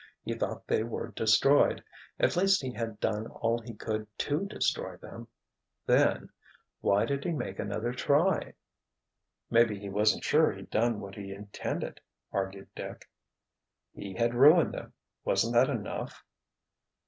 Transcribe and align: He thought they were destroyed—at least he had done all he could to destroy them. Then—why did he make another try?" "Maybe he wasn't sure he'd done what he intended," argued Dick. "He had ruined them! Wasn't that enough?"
He 0.23 0.33
thought 0.33 0.65
they 0.65 0.81
were 0.81 1.11
destroyed—at 1.11 2.35
least 2.35 2.63
he 2.63 2.71
had 2.73 2.99
done 2.99 3.27
all 3.27 3.61
he 3.61 3.75
could 3.75 4.07
to 4.17 4.47
destroy 4.47 4.97
them. 4.97 5.27
Then—why 5.85 7.05
did 7.05 7.23
he 7.23 7.29
make 7.33 7.59
another 7.59 7.93
try?" 7.93 8.55
"Maybe 9.51 9.77
he 9.77 9.89
wasn't 9.89 10.23
sure 10.23 10.53
he'd 10.53 10.71
done 10.71 11.01
what 11.01 11.13
he 11.13 11.31
intended," 11.31 12.01
argued 12.31 12.69
Dick. 12.75 13.07
"He 13.93 14.15
had 14.15 14.33
ruined 14.33 14.73
them! 14.73 14.93
Wasn't 15.23 15.53
that 15.53 15.69
enough?" 15.69 16.23